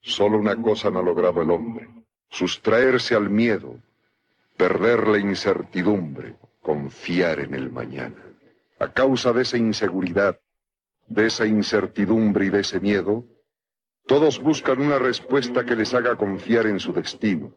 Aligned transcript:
Solo 0.00 0.38
una 0.38 0.60
cosa 0.60 0.90
no 0.90 1.00
ha 1.00 1.02
logrado 1.02 1.42
el 1.42 1.50
hombre, 1.50 1.88
sustraerse 2.28 3.14
al 3.14 3.28
miedo, 3.28 3.78
perder 4.56 5.06
la 5.06 5.18
incertidumbre, 5.18 6.36
confiar 6.60 7.40
en 7.40 7.54
el 7.54 7.70
mañana. 7.70 8.22
A 8.78 8.92
causa 8.92 9.32
de 9.32 9.42
esa 9.42 9.58
inseguridad, 9.58 10.40
de 11.06 11.26
esa 11.26 11.46
incertidumbre 11.46 12.46
y 12.46 12.50
de 12.50 12.60
ese 12.60 12.80
miedo, 12.80 13.24
todos 14.06 14.40
buscan 14.40 14.80
una 14.80 14.98
respuesta 14.98 15.64
que 15.64 15.76
les 15.76 15.92
haga 15.92 16.16
confiar 16.16 16.66
en 16.66 16.80
su 16.80 16.92
destino. 16.92 17.56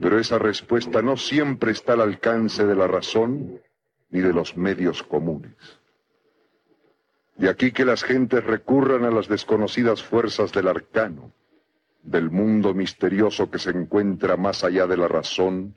Pero 0.00 0.18
esa 0.18 0.38
respuesta 0.38 1.02
no 1.02 1.16
siempre 1.16 1.72
está 1.72 1.92
al 1.92 2.00
alcance 2.00 2.64
de 2.64 2.74
la 2.74 2.86
razón 2.86 3.60
ni 4.10 4.20
de 4.20 4.32
los 4.32 4.56
medios 4.56 5.02
comunes. 5.02 5.54
De 7.36 7.48
aquí 7.48 7.72
que 7.72 7.84
las 7.84 8.04
gentes 8.04 8.44
recurran 8.44 9.04
a 9.04 9.10
las 9.10 9.28
desconocidas 9.28 10.02
fuerzas 10.02 10.52
del 10.52 10.68
arcano, 10.68 11.32
del 12.02 12.30
mundo 12.30 12.74
misterioso 12.74 13.50
que 13.50 13.58
se 13.58 13.70
encuentra 13.70 14.36
más 14.36 14.62
allá 14.62 14.86
de 14.86 14.96
la 14.96 15.08
razón 15.08 15.76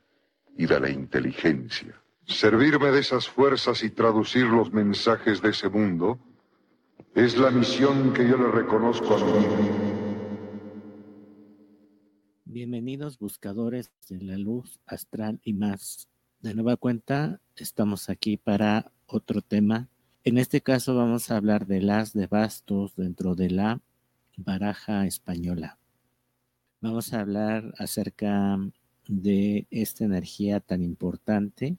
y 0.55 0.67
de 0.67 0.79
la 0.79 0.89
inteligencia. 0.89 1.99
Servirme 2.25 2.91
de 2.91 2.99
esas 2.99 3.27
fuerzas 3.27 3.83
y 3.83 3.89
traducir 3.89 4.45
los 4.45 4.71
mensajes 4.71 5.41
de 5.41 5.49
ese 5.49 5.69
mundo 5.69 6.19
es 7.15 7.37
la 7.37 7.49
misión 7.49 8.13
que 8.13 8.27
yo 8.27 8.37
le 8.37 8.51
reconozco 8.51 9.15
a 9.15 9.19
mí. 9.19 9.47
Bienvenidos 12.45 13.17
buscadores 13.17 13.91
de 14.09 14.21
la 14.21 14.37
luz 14.37 14.79
astral 14.85 15.39
y 15.43 15.53
más. 15.53 16.07
De 16.39 16.53
nueva 16.53 16.75
cuenta, 16.75 17.41
estamos 17.55 18.09
aquí 18.09 18.37
para 18.37 18.91
otro 19.05 19.41
tema. 19.41 19.89
En 20.27 20.37
este 20.37 20.59
caso 20.59 20.93
vamos 20.93 21.31
a 21.31 21.37
hablar 21.37 21.67
de 21.67 21.79
las 21.79 22.11
de 22.11 22.27
bastos 22.27 22.97
dentro 22.97 23.33
de 23.33 23.49
la 23.49 23.79
baraja 24.35 25.05
española. 25.05 25.79
Vamos 26.81 27.13
a 27.13 27.21
hablar 27.21 27.73
acerca 27.77 28.59
de 29.07 29.67
esta 29.71 30.03
energía 30.03 30.59
tan 30.59 30.83
importante, 30.83 31.77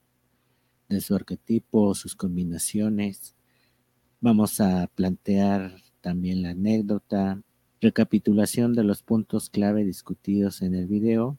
de 0.88 1.00
su 1.02 1.14
arquetipo, 1.14 1.94
sus 1.94 2.16
combinaciones, 2.16 3.34
Vamos 4.22 4.62
a 4.62 4.86
plantear 4.94 5.82
también 6.00 6.40
la 6.40 6.52
anécdota, 6.52 7.42
recapitulación 7.82 8.72
de 8.72 8.82
los 8.82 9.02
puntos 9.02 9.50
clave 9.50 9.84
discutidos 9.84 10.62
en 10.62 10.74
el 10.74 10.86
video 10.86 11.36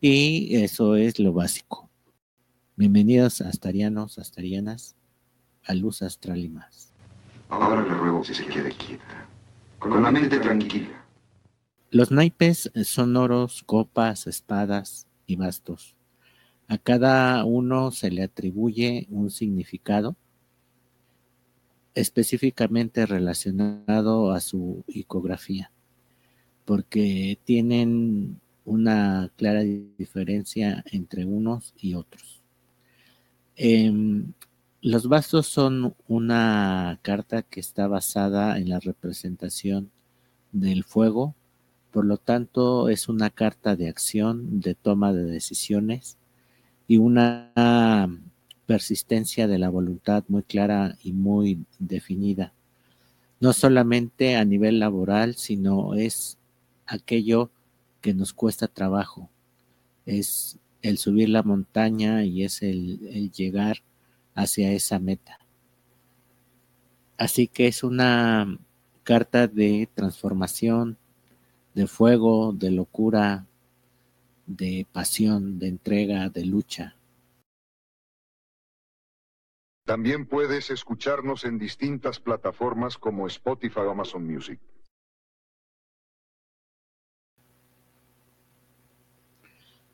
y 0.00 0.56
eso 0.56 0.96
es 0.96 1.20
lo 1.20 1.32
básico. 1.32 1.88
Bienvenidos 2.74 3.40
astarianos, 3.42 4.18
astarianas, 4.18 4.96
a 5.66 5.74
Luz 5.74 6.02
Astral 6.02 6.38
y 6.38 6.48
más. 6.48 6.92
Ahora 7.48 7.82
le 7.82 7.94
ruego 7.94 8.24
si 8.24 8.34
se 8.34 8.46
quede 8.46 8.72
quieta, 8.72 9.28
con 9.78 10.02
la 10.02 10.10
mente 10.10 10.38
tranquila. 10.38 11.04
Los 11.90 12.10
naipes 12.10 12.70
son 12.84 13.16
oros, 13.16 13.62
copas, 13.64 14.26
espadas 14.26 15.06
y 15.26 15.36
bastos. 15.36 15.96
A 16.68 16.78
cada 16.78 17.44
uno 17.44 17.92
se 17.92 18.10
le 18.10 18.22
atribuye 18.22 19.06
un 19.10 19.30
significado 19.30 20.16
específicamente 21.94 23.06
relacionado 23.06 24.32
a 24.32 24.40
su 24.40 24.84
icografía, 24.86 25.72
porque 26.64 27.38
tienen 27.44 28.40
una 28.66 29.30
clara 29.36 29.62
diferencia 29.62 30.84
entre 30.90 31.24
unos 31.24 31.72
y 31.78 31.94
otros. 31.94 32.42
Em, 33.54 34.34
los 34.82 35.08
bastos 35.08 35.46
son 35.46 35.94
una 36.08 36.98
carta 37.02 37.42
que 37.42 37.60
está 37.60 37.88
basada 37.88 38.58
en 38.58 38.68
la 38.68 38.78
representación 38.80 39.90
del 40.52 40.84
fuego, 40.84 41.34
por 41.90 42.04
lo 42.04 42.18
tanto 42.18 42.88
es 42.88 43.08
una 43.08 43.30
carta 43.30 43.76
de 43.76 43.88
acción, 43.88 44.60
de 44.60 44.74
toma 44.74 45.12
de 45.12 45.24
decisiones 45.24 46.18
y 46.86 46.98
una 46.98 47.52
persistencia 48.66 49.46
de 49.46 49.58
la 49.58 49.70
voluntad 49.70 50.24
muy 50.28 50.42
clara 50.42 50.98
y 51.02 51.12
muy 51.12 51.64
definida. 51.78 52.52
No 53.40 53.52
solamente 53.52 54.36
a 54.36 54.44
nivel 54.44 54.78
laboral, 54.78 55.36
sino 55.36 55.94
es 55.94 56.38
aquello 56.86 57.50
que 58.00 58.14
nos 58.14 58.32
cuesta 58.32 58.68
trabajo. 58.68 59.30
Es 60.04 60.58
el 60.82 60.98
subir 60.98 61.28
la 61.28 61.42
montaña 61.42 62.24
y 62.24 62.44
es 62.44 62.62
el, 62.62 63.30
llegar 63.32 63.82
hacia 64.36 64.70
esa 64.70 65.00
meta. 65.00 65.40
Así 67.18 67.48
que 67.48 67.66
es 67.66 67.82
una 67.82 68.58
carta 69.02 69.48
de 69.48 69.88
transformación, 69.94 70.98
de 71.74 71.86
fuego, 71.86 72.52
de 72.52 72.70
locura, 72.70 73.46
de 74.46 74.86
pasión, 74.92 75.58
de 75.58 75.68
entrega, 75.68 76.28
de 76.28 76.44
lucha. 76.44 76.96
También 79.84 80.26
puedes 80.26 80.70
escucharnos 80.70 81.44
en 81.44 81.58
distintas 81.58 82.20
plataformas 82.20 82.98
como 82.98 83.26
Spotify 83.26 83.80
o 83.80 83.90
Amazon 83.90 84.26
Music. 84.26 84.60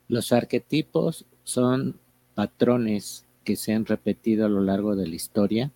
Los 0.08 0.32
arquetipos 0.32 1.26
son 1.44 2.00
patrones 2.34 3.26
que 3.44 3.56
se 3.56 3.72
han 3.72 3.84
repetido 3.84 4.46
a 4.46 4.48
lo 4.48 4.60
largo 4.60 4.96
de 4.96 5.06
la 5.06 5.14
historia. 5.14 5.70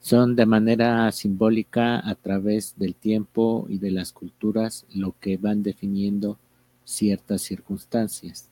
Son 0.00 0.36
de 0.36 0.46
manera 0.46 1.10
simbólica 1.12 1.98
a 2.08 2.14
través 2.14 2.74
del 2.78 2.94
tiempo 2.94 3.66
y 3.68 3.78
de 3.78 3.90
las 3.90 4.12
culturas 4.12 4.86
lo 4.94 5.14
que 5.20 5.36
van 5.36 5.62
definiendo 5.62 6.38
ciertas 6.84 7.42
circunstancias. 7.42 8.48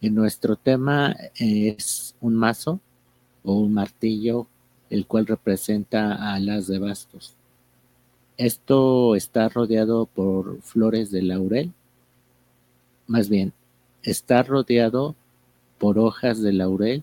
En 0.00 0.14
nuestro 0.14 0.56
tema 0.56 1.14
es 1.38 2.14
un 2.20 2.34
mazo 2.34 2.80
o 3.44 3.54
un 3.54 3.74
martillo, 3.74 4.46
el 4.88 5.06
cual 5.06 5.26
representa 5.26 6.34
a 6.34 6.40
las 6.40 6.66
de 6.66 6.78
bastos. 6.78 7.34
Esto 8.38 9.14
está 9.14 9.50
rodeado 9.50 10.06
por 10.06 10.62
flores 10.62 11.10
de 11.10 11.22
laurel, 11.22 11.74
más 13.10 13.28
bien, 13.28 13.52
está 14.04 14.44
rodeado 14.44 15.16
por 15.80 15.98
hojas 15.98 16.42
de 16.42 16.52
laurel, 16.52 17.02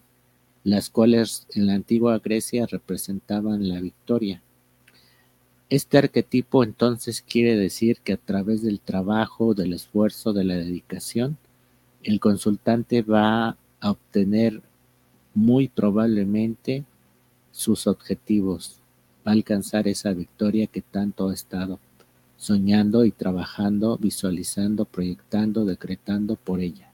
las 0.64 0.92
cuales 0.92 1.48
en 1.56 1.66
la 1.66 1.74
antigua 1.74 2.20
Grecia 2.20 2.68
representaban 2.68 3.68
la 3.68 3.82
victoria. 3.82 4.44
Este 5.70 5.98
arquetipo 5.98 6.64
entonces 6.64 7.22
quiere 7.22 7.58
decir 7.58 7.98
que 8.02 8.14
a 8.14 8.18
través 8.18 8.62
del 8.62 8.80
trabajo, 8.80 9.56
del 9.56 9.74
esfuerzo, 9.74 10.32
de 10.32 10.44
la 10.44 10.56
dedicación, 10.56 11.38
el 12.04 12.20
consultante 12.20 13.02
va 13.02 13.58
a 13.82 13.92
obtener 13.92 14.62
muy 15.34 15.68
probablemente 15.68 16.86
sus 17.52 17.88
objetivos, 17.88 18.80
va 19.28 19.32
a 19.32 19.36
alcanzar 19.36 19.88
esa 19.88 20.14
victoria 20.14 20.68
que 20.68 20.84
tanto 20.84 21.30
ha 21.30 21.34
estado 21.34 21.80
soñando 22.38 23.06
y 23.06 23.12
trabajando, 23.12 23.98
visualizando, 23.98 24.86
proyectando, 24.86 25.66
decretando 25.66 26.36
por 26.36 26.60
ella. 26.60 26.92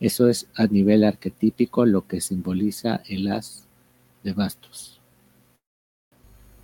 Eso 0.00 0.28
es 0.28 0.48
a 0.54 0.66
nivel 0.66 1.04
arquetípico 1.04 1.84
lo 1.84 2.06
que 2.06 2.20
simboliza 2.20 3.02
el 3.08 3.30
as 3.32 3.66
de 4.22 4.32
bastos. 4.32 5.00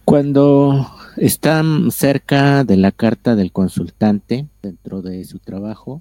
Cuando 0.04 0.86
están 1.16 1.90
cerca 1.90 2.62
de 2.62 2.76
la 2.76 2.92
carta 2.92 3.34
del 3.34 3.52
consultante 3.52 4.48
dentro 4.62 5.02
de 5.02 5.24
su 5.24 5.38
trabajo, 5.38 6.00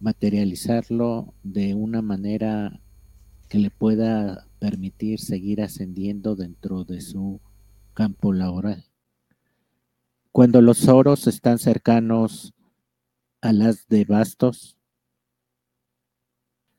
materializarlo 0.00 1.34
de 1.42 1.74
una 1.74 2.02
manera 2.02 2.80
que 3.48 3.58
le 3.58 3.70
pueda 3.70 4.46
permitir 4.58 5.20
seguir 5.20 5.62
ascendiendo 5.62 6.36
dentro 6.36 6.84
de 6.84 7.00
su 7.00 7.40
campo 7.92 8.32
laboral. 8.32 8.84
Cuando 10.32 10.60
los 10.60 10.88
oros 10.88 11.26
están 11.26 11.58
cercanos 11.58 12.54
a 13.40 13.52
las 13.52 13.86
de 13.88 14.04
bastos, 14.04 14.76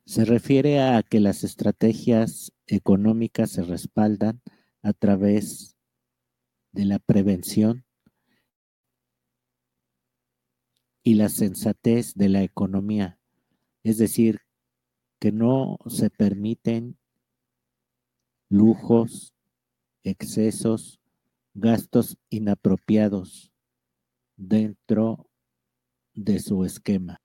se 0.05 0.23
refiere 0.23 0.79
a 0.79 1.01
que 1.01 1.19
las 1.19 1.43
estrategias 1.43 2.53
económicas 2.67 3.51
se 3.51 3.63
respaldan 3.63 4.41
a 4.83 4.93
través 4.93 5.75
de 6.71 6.85
la 6.85 6.99
prevención 6.99 7.85
y 11.03 11.15
la 11.15 11.29
sensatez 11.29 12.13
de 12.13 12.29
la 12.29 12.43
economía, 12.43 13.19
es 13.83 13.97
decir, 13.97 14.41
que 15.19 15.31
no 15.31 15.77
se 15.87 16.09
permiten 16.09 16.97
lujos, 18.49 19.33
excesos, 20.03 20.99
gastos 21.53 22.17
inapropiados 22.29 23.51
dentro 24.35 25.29
de 26.13 26.39
su 26.39 26.63
esquema. 26.63 27.24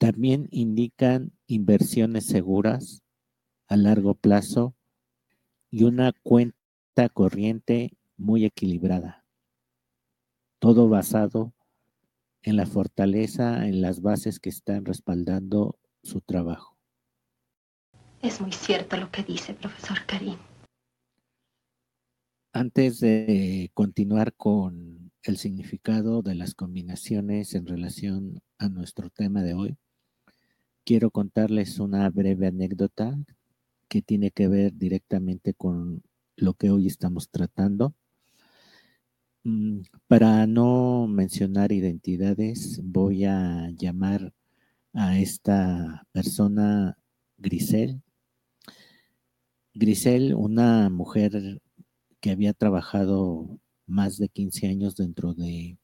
También 0.00 0.48
indican 0.50 1.30
inversiones 1.46 2.24
seguras 2.24 3.02
a 3.68 3.76
largo 3.76 4.14
plazo 4.14 4.74
y 5.70 5.84
una 5.84 6.14
cuenta 6.22 7.10
corriente 7.12 7.98
muy 8.16 8.46
equilibrada. 8.46 9.26
todo 10.58 10.88
basado 10.88 11.52
en 12.42 12.56
la 12.56 12.64
fortaleza, 12.66 13.66
en 13.66 13.82
las 13.82 14.00
bases 14.00 14.40
que 14.40 14.48
están 14.48 14.84
respaldando 14.86 15.78
su 16.02 16.22
trabajo. 16.22 16.78
Es 18.22 18.40
muy 18.40 18.52
cierto 18.52 18.96
lo 18.96 19.10
que 19.10 19.22
dice, 19.22 19.52
profesor 19.54 19.98
Karim. 20.06 20.38
Antes 22.52 23.00
de 23.00 23.70
continuar 23.74 24.34
con 24.34 25.12
el 25.22 25.36
significado 25.36 26.22
de 26.22 26.34
las 26.34 26.54
combinaciones 26.54 27.54
en 27.54 27.66
relación 27.66 28.42
a 28.58 28.68
nuestro 28.68 29.10
tema 29.10 29.42
de 29.42 29.54
hoy, 29.54 29.76
quiero 30.84 31.10
contarles 31.10 31.78
una 31.78 32.08
breve 32.10 32.48
anécdota 32.48 33.18
que 33.88 34.02
tiene 34.02 34.30
que 34.30 34.48
ver 34.48 34.74
directamente 34.74 35.54
con 35.54 36.02
lo 36.36 36.54
que 36.54 36.70
hoy 36.70 36.86
estamos 36.86 37.28
tratando. 37.30 37.94
Mm, 39.44 39.80
para 40.06 40.46
no 40.46 41.06
mencionar 41.08 41.72
identidades, 41.72 42.80
voy 42.82 43.24
a 43.24 43.70
llamar 43.70 44.32
a 44.92 45.18
esta 45.18 46.06
persona 46.12 46.98
Grisel. 47.38 48.02
Grisel, 49.74 50.34
una 50.34 50.90
mujer 50.90 51.60
que 52.20 52.30
había 52.30 52.52
trabajado 52.52 53.58
más 53.86 54.18
de 54.18 54.28
15 54.28 54.68
años 54.68 54.96
dentro 54.96 55.34
de 55.34 55.78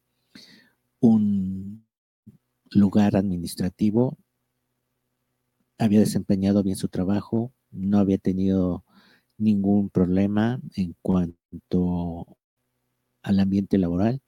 un 1.01 1.85
lugar 2.71 3.17
administrativo, 3.17 4.19
había 5.79 6.01
desempeñado 6.01 6.63
bien 6.63 6.77
su 6.77 6.89
trabajo, 6.89 7.53
no 7.71 7.99
había 7.99 8.19
tenido 8.19 8.85
ningún 9.39 9.91
problema 9.91 10.61
en 10.75 10.95
cuanto 11.03 12.27
al 13.23 13.41
ambiente 13.41 13.79
laboral. 13.79 14.21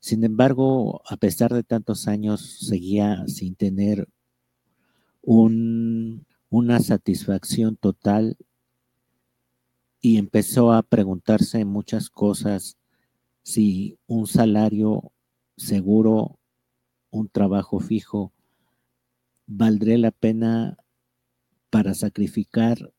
Sin 0.00 0.24
embargo, 0.24 1.02
a 1.08 1.16
pesar 1.16 1.54
de 1.54 1.62
tantos 1.62 2.08
años, 2.08 2.58
seguía 2.60 3.24
sin 3.26 3.54
tener 3.54 4.08
una 5.22 6.80
satisfacción 6.80 7.76
total 7.76 8.36
y 10.02 10.18
empezó 10.18 10.72
a 10.72 10.82
preguntarse 10.82 11.64
muchas 11.64 12.10
cosas, 12.10 12.76
si 13.42 13.98
un 14.06 14.26
salario 14.26 15.12
seguro, 15.56 16.38
un 17.10 17.28
trabajo 17.28 17.80
fijo, 17.80 18.30
valdría 19.46 19.98
la 19.98 20.10
pena 20.10 20.76
para 21.70 21.94
sacrificar 21.94 22.92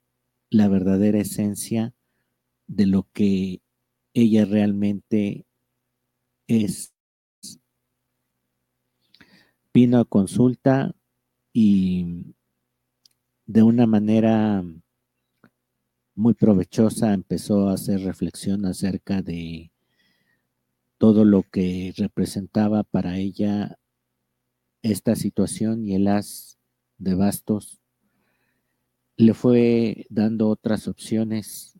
la 0.50 0.68
verdadera 0.68 1.20
esencia 1.20 1.94
de 2.68 2.86
lo 2.86 3.08
que 3.14 3.62
ella 4.14 4.46
realmente 4.46 5.46
es. 6.48 6.94
Vino 9.74 10.00
a 10.00 10.06
consulta 10.06 10.96
y 11.52 12.34
de 13.46 13.64
una 13.64 13.86
manera 13.86 14.64
muy 16.16 16.34
provechosa 16.34 17.14
empezó 17.14 17.70
a 17.70 17.74
hacer 17.74 18.02
reflexión 18.02 18.66
acerca 18.66 19.22
de 19.22 19.72
todo 20.98 21.26
lo 21.26 21.44
que 21.44 21.94
representaba 21.98 22.84
para 22.84 23.18
ella 23.18 23.78
esta 24.92 25.16
situación 25.16 25.84
y 25.84 25.96
el 25.96 26.08
as 26.08 26.58
de 26.98 27.16
bastos 27.16 27.82
le 29.18 29.34
fue 29.34 30.06
dando 30.10 30.50
otras 30.50 30.88
opciones 30.88 31.76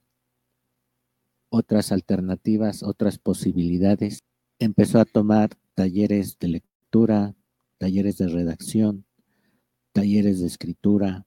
otras 1.50 1.92
alternativas, 1.92 2.84
otras 2.84 3.18
posibilidades. 3.18 4.24
Empezó 4.60 5.00
a 5.00 5.06
tomar 5.06 5.52
talleres 5.74 6.38
de 6.40 6.50
lectura, 6.50 7.36
talleres 7.78 8.18
de 8.18 8.28
redacción, 8.28 9.06
talleres 9.94 10.42
de 10.42 10.48
escritura, 10.48 11.26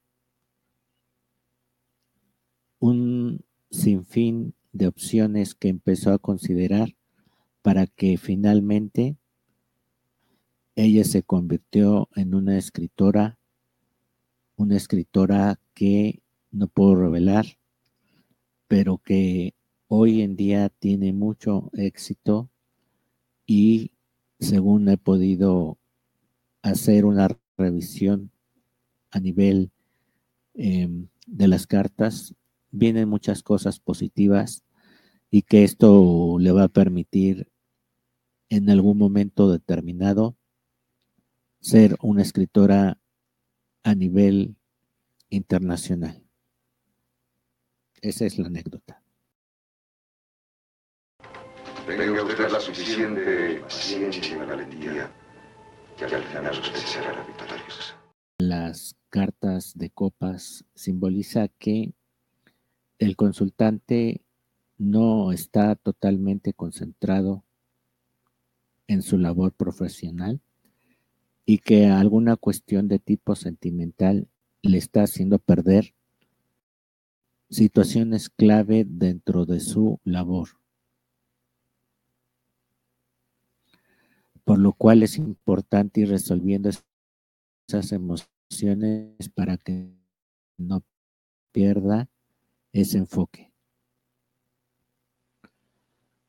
un 2.78 3.44
sinfín 3.70 4.54
de 4.72 4.86
opciones 4.86 5.54
que 5.54 5.68
empezó 5.68 6.12
a 6.12 6.18
considerar 6.18 6.94
para 7.62 7.86
que 7.86 8.18
finalmente 8.18 9.16
ella 10.78 11.02
se 11.02 11.24
convirtió 11.24 12.08
en 12.14 12.36
una 12.36 12.56
escritora, 12.56 13.36
una 14.54 14.76
escritora 14.76 15.58
que 15.74 16.22
no 16.52 16.68
puedo 16.68 16.94
revelar, 16.94 17.46
pero 18.68 18.98
que 18.98 19.54
hoy 19.88 20.22
en 20.22 20.36
día 20.36 20.68
tiene 20.68 21.12
mucho 21.12 21.68
éxito 21.72 22.48
y 23.44 23.90
según 24.38 24.88
he 24.88 24.96
podido 24.98 25.78
hacer 26.62 27.06
una 27.06 27.26
revisión 27.56 28.30
a 29.10 29.18
nivel 29.18 29.72
em, 30.54 31.08
de 31.26 31.48
las 31.48 31.66
cartas, 31.66 32.36
vienen 32.70 33.08
muchas 33.08 33.42
cosas 33.42 33.80
positivas 33.80 34.62
y 35.28 35.42
que 35.42 35.64
esto 35.64 36.36
le 36.38 36.52
va 36.52 36.62
a 36.62 36.68
permitir 36.68 37.50
en 38.48 38.70
algún 38.70 38.96
momento 38.96 39.50
determinado 39.50 40.37
ser 41.60 41.96
una 42.02 42.22
escritora 42.22 42.98
a 43.82 43.94
nivel 43.94 44.56
internacional. 45.28 46.22
Esa 48.00 48.26
es 48.26 48.38
la 48.38 48.46
anécdota. 48.46 49.02
Tenga 51.86 52.22
usted 52.22 52.50
la 52.50 52.60
suficiente 52.60 53.60
paciencia 53.60 54.36
y 54.36 54.38
valentía, 54.38 55.10
que 55.96 56.04
al 56.04 56.22
final 56.24 56.52
usted 56.52 56.78
será 56.78 57.12
la 57.12 57.24
victoriosa. 57.24 57.98
Las 58.38 58.96
cartas 59.08 59.72
de 59.76 59.90
copas 59.90 60.64
simboliza 60.74 61.48
que 61.48 61.94
el 62.98 63.16
consultante 63.16 64.22
no 64.76 65.32
está 65.32 65.74
totalmente 65.74 66.52
concentrado 66.52 67.44
en 68.86 69.02
su 69.02 69.18
labor 69.18 69.52
profesional 69.52 70.40
y 71.50 71.60
que 71.60 71.86
alguna 71.86 72.36
cuestión 72.36 72.88
de 72.88 72.98
tipo 72.98 73.34
sentimental 73.34 74.28
le 74.60 74.76
está 74.76 75.04
haciendo 75.04 75.38
perder 75.38 75.94
situaciones 77.48 78.28
clave 78.28 78.84
dentro 78.86 79.46
de 79.46 79.60
su 79.60 79.98
labor. 80.04 80.50
por 84.44 84.58
lo 84.58 84.72
cual 84.72 85.02
es 85.02 85.18
importante 85.18 86.00
ir 86.00 86.08
resolviendo 86.08 86.70
esas 87.68 87.92
emociones 87.92 89.28
para 89.34 89.58
que 89.58 89.92
no 90.56 90.82
pierda 91.52 92.08
ese 92.72 92.96
enfoque. 92.96 93.52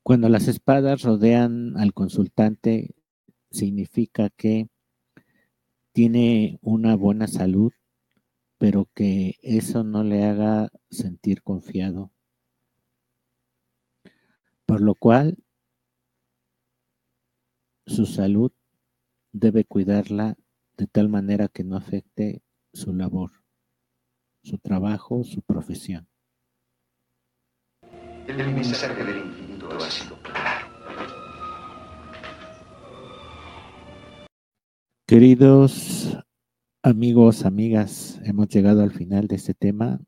Cuando 0.04 0.28
las 0.28 0.50
espadas 0.50 1.04
rodean 1.04 1.78
al 1.78 1.94
consultante, 1.94 2.94
significa 3.52 4.30
que 4.30 4.68
tiene 6.00 6.60
una 6.62 6.96
buena 6.96 7.28
salud, 7.28 7.74
pero 8.58 8.88
que 8.96 9.36
eso 9.42 9.84
no 9.84 10.02
le 10.02 10.24
haga 10.24 10.70
sentir 10.90 11.44
confiado. 11.44 12.14
Por 14.66 14.80
lo 14.80 14.96
cual 14.96 15.44
su 17.86 18.06
salud 18.06 18.54
debe 19.34 19.66
cuidarla 19.66 20.38
de 20.78 20.88
tal 20.88 21.10
manera 21.10 21.50
que 21.50 21.66
no 21.66 21.76
afecte 21.76 22.44
su 22.72 22.94
labor, 22.94 23.44
su 24.42 24.58
trabajo, 24.58 25.26
su 25.26 25.42
profesión. 25.42 26.08
El 28.26 28.38
del 28.38 28.56
ha 28.58 29.92
sido 29.92 30.16
claro. 30.22 30.69
Queridos 35.10 36.20
amigos, 36.84 37.44
amigas, 37.44 38.22
hemos 38.26 38.48
llegado 38.48 38.84
al 38.84 38.92
final 38.92 39.26
de 39.26 39.38
este 39.38 39.56
tema 39.56 40.00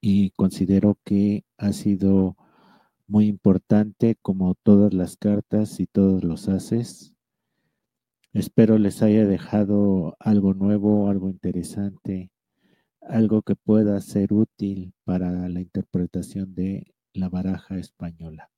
y 0.00 0.30
considero 0.30 0.96
que 1.04 1.44
ha 1.58 1.72
sido 1.72 2.36
muy 3.08 3.26
importante 3.26 4.14
como 4.22 4.54
todas 4.54 4.94
las 4.94 5.16
cartas 5.16 5.80
y 5.80 5.88
todos 5.88 6.22
los 6.22 6.48
haces 6.48 7.16
Espero 8.32 8.78
les 8.78 9.02
haya 9.02 9.26
dejado 9.26 10.16
algo 10.20 10.54
nuevo, 10.54 11.08
algo 11.08 11.28
interesante, 11.28 12.30
algo 13.00 13.42
que 13.42 13.56
pueda 13.56 14.00
ser 14.00 14.32
útil 14.32 14.94
para 15.02 15.48
la 15.48 15.60
interpretación 15.60 16.54
de 16.54 16.94
la 17.12 17.28
baraja 17.28 17.76
española. 17.76 18.52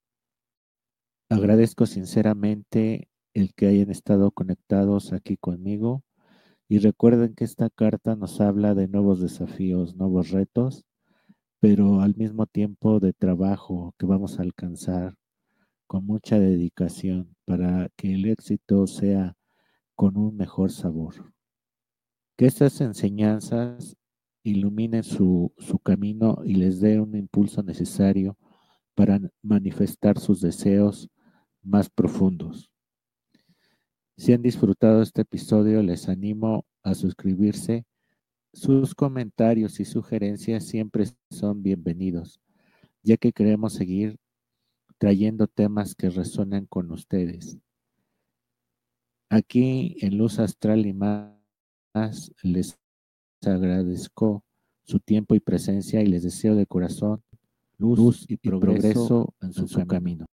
Agradezco 1.30 1.86
sinceramente 1.86 3.08
el 3.36 3.52
que 3.52 3.66
hayan 3.66 3.90
estado 3.90 4.30
conectados 4.30 5.12
aquí 5.12 5.36
conmigo 5.36 6.02
y 6.68 6.78
recuerden 6.78 7.34
que 7.34 7.44
esta 7.44 7.68
carta 7.68 8.16
nos 8.16 8.40
habla 8.40 8.74
de 8.74 8.88
nuevos 8.88 9.20
desafíos, 9.20 9.94
nuevos 9.94 10.30
retos, 10.30 10.86
pero 11.60 12.00
al 12.00 12.16
mismo 12.16 12.46
tiempo 12.46 12.98
de 12.98 13.12
trabajo 13.12 13.94
que 13.98 14.06
vamos 14.06 14.38
a 14.38 14.42
alcanzar 14.42 15.16
con 15.86 16.06
mucha 16.06 16.38
dedicación 16.38 17.36
para 17.44 17.90
que 17.94 18.14
el 18.14 18.24
éxito 18.24 18.86
sea 18.86 19.36
con 19.94 20.16
un 20.16 20.34
mejor 20.34 20.72
sabor. 20.72 21.34
Que 22.38 22.46
estas 22.46 22.80
enseñanzas 22.80 23.98
iluminen 24.44 25.04
su, 25.04 25.52
su 25.58 25.78
camino 25.78 26.38
y 26.42 26.54
les 26.54 26.80
dé 26.80 27.00
un 27.00 27.14
impulso 27.14 27.62
necesario 27.62 28.38
para 28.94 29.20
manifestar 29.42 30.18
sus 30.18 30.40
deseos 30.40 31.10
más 31.62 31.90
profundos. 31.90 32.70
Si 34.18 34.32
han 34.32 34.40
disfrutado 34.40 35.02
este 35.02 35.22
episodio, 35.22 35.82
les 35.82 36.08
animo 36.08 36.64
a 36.82 36.94
suscribirse. 36.94 37.84
Sus 38.54 38.94
comentarios 38.94 39.78
y 39.80 39.84
sugerencias 39.84 40.64
siempre 40.64 41.04
son 41.30 41.62
bienvenidos, 41.62 42.40
ya 43.02 43.18
que 43.18 43.32
queremos 43.32 43.74
seguir 43.74 44.16
trayendo 44.96 45.46
temas 45.46 45.94
que 45.94 46.08
resuenen 46.08 46.64
con 46.64 46.90
ustedes. 46.92 47.58
Aquí 49.28 49.96
en 50.00 50.16
Luz 50.16 50.38
Astral 50.38 50.86
y 50.86 50.94
más 50.94 52.32
les 52.42 52.78
agradezco 53.44 54.44
su 54.84 54.98
tiempo 55.00 55.34
y 55.34 55.40
presencia 55.40 56.00
y 56.00 56.06
les 56.06 56.22
deseo 56.22 56.54
de 56.54 56.66
corazón 56.66 57.22
luz, 57.76 58.24
y, 58.28 58.36
progreso, 58.38 59.34
en 59.42 59.52
su, 59.52 59.86
camino. 59.86 60.26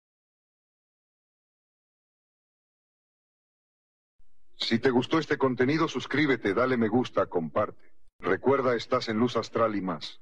Si 4.62 4.78
te 4.80 4.92
gustó 4.92 5.18
este 5.18 5.38
contenido, 5.38 5.88
suscríbete, 5.88 6.54
dale 6.54 6.78
me 6.78 6.88
gusta, 6.88 7.26
comparte. 7.26 7.94
Recuerda, 8.20 8.76
estás 8.76 9.10
en 9.10 9.18
Luz 9.18 9.36
Astral 9.36 9.76
y 9.76 9.82
más. 9.82 10.22